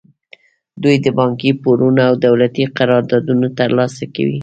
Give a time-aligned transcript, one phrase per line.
[0.81, 4.35] دوی د بانکي پورونه او دولتي قراردادونه ترلاسه کول.